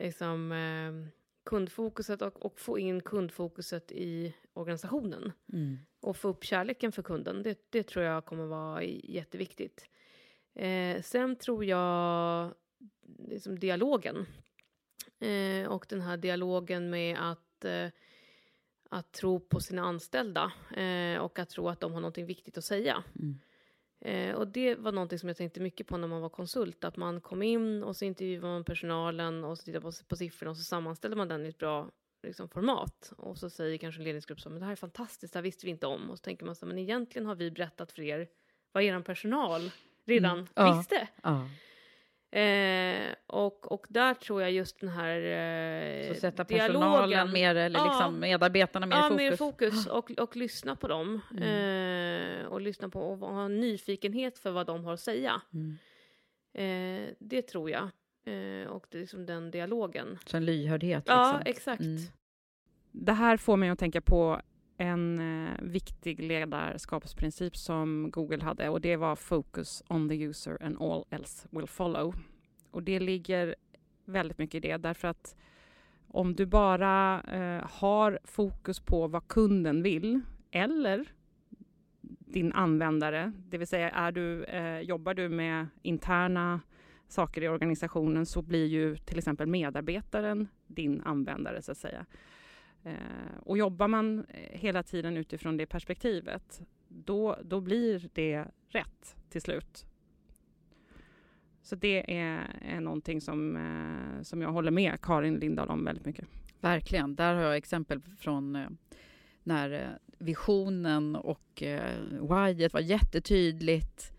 [0.00, 1.08] liksom, eh,
[1.44, 5.78] kundfokuset och, och få in kundfokuset i organisationen Mm.
[6.00, 9.88] och få upp kärleken för kunden, det, det tror jag kommer vara jätteviktigt.
[10.54, 12.54] Eh, sen tror jag
[13.28, 14.26] liksom dialogen
[15.20, 17.88] eh, och den här dialogen med att eh,
[18.88, 22.64] att tro på sina anställda eh, och att tro att de har något viktigt att
[22.64, 23.04] säga.
[23.20, 23.38] Mm.
[24.00, 26.84] Eh, och det var någonting som jag tänkte mycket på när man var konsult.
[26.84, 30.50] Att man kom in och så intervjuade man personalen och så tittade på, på siffrorna
[30.50, 31.90] och så sammanställde man den i ett bra
[32.22, 33.12] liksom, format.
[33.16, 35.66] Och så säger kanske en ledningsgrupp så men det här är fantastiskt, det här visste
[35.66, 36.10] vi inte om.
[36.10, 38.28] Och så tänker man så men egentligen har vi berättat för er
[38.72, 39.70] vad er personal
[40.04, 40.48] redan Mm.
[40.54, 40.76] Ja.
[40.76, 41.08] visste.
[41.22, 41.48] Ja.
[42.40, 47.54] Eh, och, och där tror jag just den här eh, Så sätta dialogen- personalen mer,
[47.54, 47.86] eller Ja.
[47.86, 49.18] liksom medarbetarna mer i ja, fokus.
[49.30, 51.20] mer fokus och, och lyssna på dem.
[51.30, 52.40] Mm.
[52.40, 55.42] Eh, och lyssna på och ha en nyfikenhet för vad de har att säga.
[55.52, 55.78] Mm.
[56.54, 57.82] Eh, det tror jag.
[58.26, 60.18] Eh, och det är liksom den dialogen.
[60.26, 61.04] Så en lyhördhet.
[61.06, 61.50] Ja, liksom.
[61.50, 61.80] exakt.
[61.82, 62.02] Mm.
[62.92, 64.40] Det här får mig att tänka på
[64.76, 70.82] en eh, viktig ledarskapsprincip som Google hade och det var focus on the user and
[70.82, 72.14] all else will follow.
[72.70, 73.54] Och det ligger
[74.04, 75.36] väldigt mycket i det därför att
[76.08, 80.20] om du bara eh, har fokus på vad kunden vill
[80.50, 81.04] eller
[82.00, 86.60] din användare, det vill säga är du, eh, jobbar du med interna
[87.08, 92.06] saker i organisationen så blir ju till exempel medarbetaren din användare så att säga.
[92.84, 99.16] Eh, och jobbar man eh, hela tiden utifrån det perspektivet, då, då blir det rätt
[99.28, 99.86] till slut.
[101.62, 106.04] Så det är, är någonting som, eh, som jag håller med Karin Lindahl om väldigt
[106.04, 106.28] mycket.
[106.60, 107.14] Verkligen.
[107.14, 108.68] Där har jag exempel från eh,
[109.42, 114.12] när eh, visionen och eh, whyet var jättetydligt.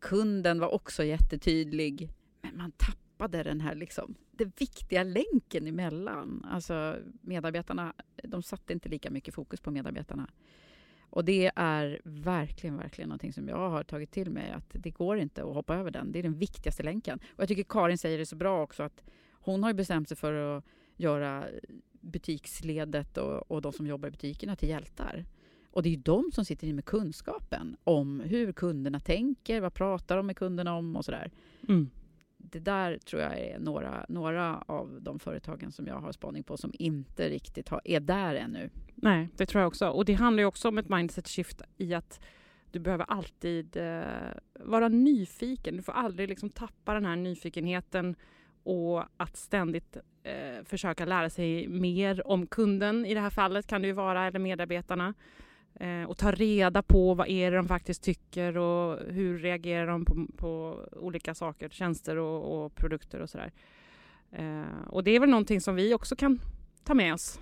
[0.00, 2.08] Kunden var också jättetydlig.
[2.42, 2.72] Men man
[3.18, 6.46] tappade den här liksom, den viktiga länken emellan.
[6.50, 10.30] Alltså medarbetarna, de satte inte lika mycket fokus på medarbetarna.
[11.10, 14.50] Och det är verkligen, verkligen någonting som jag har tagit till mig.
[14.50, 16.12] Att det går inte att hoppa över den.
[16.12, 17.18] Det är den viktigaste länken.
[17.28, 19.02] Och jag tycker Karin säger det så bra också att
[19.32, 20.64] hon har ju bestämt sig för att
[20.96, 21.44] göra
[22.00, 25.24] butiksledet och, och de som jobbar i butikerna till hjältar.
[25.70, 29.74] Och det är ju de som sitter inne med kunskapen om hur kunderna tänker, vad
[29.74, 31.30] pratar de med kunderna om och sådär.
[31.68, 31.90] Mm
[32.38, 36.56] det där tror jag är några, några av de företagen som jag har spaning på
[36.56, 38.70] som inte riktigt har, är där ännu.
[38.94, 39.88] Nej, det tror jag också.
[39.88, 42.20] Och det handlar ju också om ett mindset shift i att
[42.70, 44.02] du behöver alltid eh,
[44.60, 45.76] vara nyfiken.
[45.76, 48.16] Du får aldrig liksom tappa den här nyfikenheten
[48.62, 53.82] och att ständigt eh, försöka lära sig mer om kunden i det här fallet kan
[53.82, 55.14] det ju vara, eller medarbetarna.
[55.80, 60.04] Eh, och ta reda på vad är det de faktiskt tycker och hur reagerar de
[60.04, 63.52] på, på olika saker, tjänster och, och produkter och sådär.
[64.32, 66.40] Eh, och det är väl någonting som vi också kan
[66.84, 67.40] ta med oss.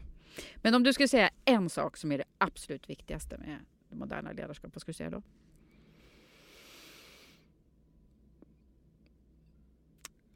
[0.56, 3.58] Men om du skulle säga en sak som är det absolut viktigaste med
[3.88, 5.22] det moderna ledarskapet, vad skulle du säga då?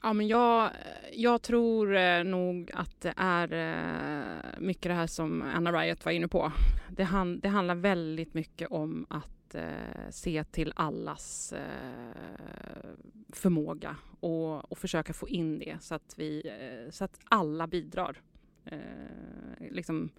[0.02, 0.70] Ja, men jag,
[1.12, 6.12] jag tror eh, nog att det är eh, mycket det här som Anna Riot var
[6.12, 6.52] inne på.
[6.90, 12.90] Det, han, det handlar väldigt mycket om att eh, se till allas eh,
[13.32, 18.20] förmåga och, och försöka få in det så att, vi, eh, så att alla bidrar.
[18.64, 18.78] Eh,
[19.70, 20.10] liksom,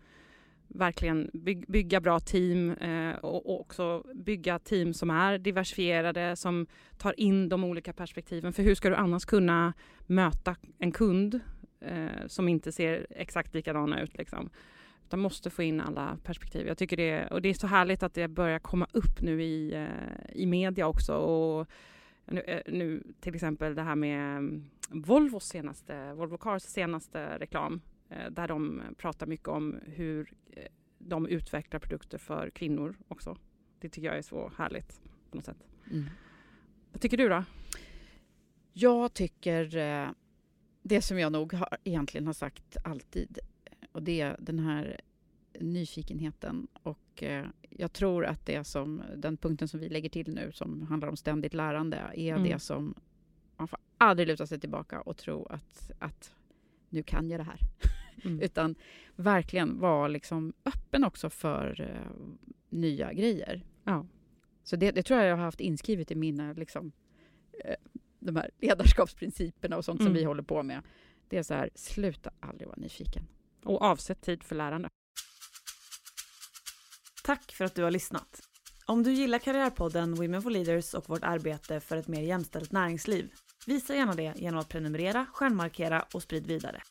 [0.75, 6.67] verkligen byg, bygga bra team eh, och, och, också bygga team som är diversifierade, som
[6.97, 8.53] tar in de olika perspektiven.
[8.53, 9.73] För hur ska du annars kunna
[10.07, 11.39] möta en kund
[11.79, 14.17] eh, som inte ser exakt likadana ut?
[14.17, 14.49] Liksom?
[15.11, 16.67] Man måste få in alla perspektiv.
[16.67, 19.73] Jag tycker det, och det är så härligt att det börjar komma upp nu i,
[19.73, 21.15] eh, i media också.
[21.15, 21.67] Och
[22.25, 27.81] nu, eh, nu till exempel det här med Volvos senaste, Volvo Cars senaste reklam
[28.31, 30.63] där de pratar mycket om hur eh,
[30.97, 33.37] de utvecklar produkter för kvinnor också.
[33.79, 35.67] Det tycker jag är så härligt på något sätt.
[35.91, 36.05] Mm.
[36.91, 37.43] Vad tycker du då?
[38.73, 40.09] Jag tycker eh,
[40.81, 43.39] det som jag nog har, egentligen har sagt alltid
[43.91, 45.01] och det är den här
[45.59, 47.23] nyfikenheten och
[47.69, 51.17] jag tror att det som den punkten som vi lägger till nu som handlar om
[51.17, 52.43] ständigt lärande är mm.
[52.43, 52.95] det som
[53.57, 56.35] man får aldrig luta sig tillbaka och tro att, att
[56.89, 57.59] nu kan jag det här.
[58.23, 58.41] Mm.
[58.41, 58.75] Utan
[59.15, 62.35] verkligen vara liksom öppen också för uh,
[62.69, 63.65] nya grejer.
[63.83, 64.05] Ja.
[64.63, 66.85] Så det, det, tror jag jag har haft inskrivet i mina liksom,
[67.65, 67.73] uh,
[68.19, 70.07] de här ledarskapsprinciperna och sånt mm.
[70.07, 70.81] som vi håller på med.
[71.27, 73.27] Det är så här, sluta aldrig vara nyfiken.
[73.63, 74.89] Och avsätt tid för lärande.
[77.23, 78.41] Tack för att du har lyssnat.
[78.85, 83.31] Om du gillar Karriärpodden Women for Leaders och vårt arbete för ett mer jämställt näringsliv,
[83.67, 86.81] visa gärna det genom att prenumerera, stjärnmarkera och sprid vidare.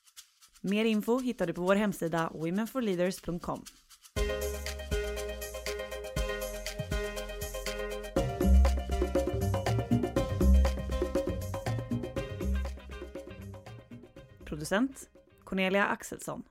[0.63, 3.65] Mer info hittar du på vår hemsida womenforleaders.com.
[14.45, 15.09] Producent
[15.45, 16.43] Cornelia Axelsson